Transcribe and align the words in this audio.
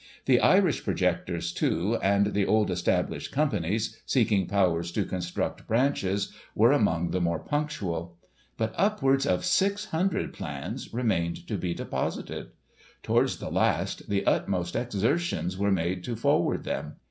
The 0.25 0.39
Irish 0.39 0.83
projectors, 0.83 1.51
too, 1.51 1.99
and 2.01 2.33
the 2.33 2.43
old 2.43 2.71
established 2.71 3.31
companies, 3.31 4.01
seeking 4.03 4.47
powers 4.47 4.91
to 4.93 5.05
construct 5.05 5.67
branches, 5.67 6.33
were 6.55 6.71
among 6.71 7.11
the 7.11 7.21
more 7.21 7.37
punctual. 7.37 8.17
But 8.57 8.73
upwards 8.79 9.27
of 9.27 9.45
600 9.45 10.33
plans 10.33 10.91
remained 10.91 11.45
to 11.47 11.55
be 11.55 11.75
deposited. 11.75 12.47
Towards 13.03 13.37
the 13.37 13.51
last, 13.51 14.09
the 14.09 14.25
utmost 14.25 14.73
exer 14.73 15.19
tions 15.19 15.55
were 15.55 15.71
made 15.71 16.03
to 16.05 16.15
forward 16.15 16.63
them. 16.63 16.95